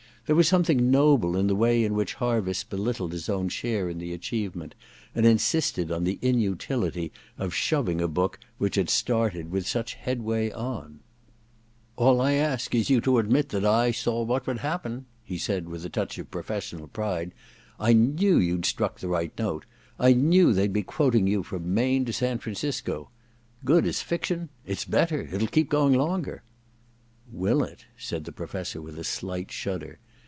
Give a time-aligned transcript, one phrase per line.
[0.27, 3.97] There was something noble in the way in which Harviss belittled his own share in
[3.97, 4.75] the achieve ment
[5.13, 10.49] and insisted on the inutility of shoving a book which had started with such headway
[10.49, 11.01] on.
[11.49, 15.37] * All I ask you is to admit that I saw what would happen,' he
[15.37, 17.33] said with a touch of pro fessional pride.
[17.77, 19.65] *I knew you'd struck the right note—
[19.99, 23.09] I knew they'd be quoting you from Maine to San Francisco.
[23.65, 24.47] Good as fiction?
[24.65, 26.43] It's better— it'll keep going longer.'
[26.91, 27.83] * Will it?
[27.93, 29.99] * s^d the Professor with a slight shudder.